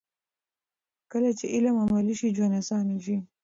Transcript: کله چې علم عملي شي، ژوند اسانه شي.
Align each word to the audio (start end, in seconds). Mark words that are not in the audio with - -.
کله 1.11 1.29
چې 1.39 1.45
علم 1.53 1.75
عملي 1.83 2.15
شي، 2.19 2.27
ژوند 2.35 2.57
اسانه 2.61 2.95
شي. 3.05 3.17